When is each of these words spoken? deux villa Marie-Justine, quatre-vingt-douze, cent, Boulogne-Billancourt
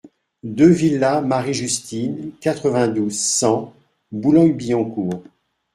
deux 0.41 0.67
villa 0.71 1.21
Marie-Justine, 1.21 2.31
quatre-vingt-douze, 2.41 3.19
cent, 3.19 3.71
Boulogne-Billancourt 4.11 5.21